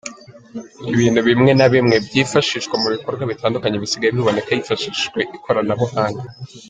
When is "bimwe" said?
1.27-1.51, 1.73-1.95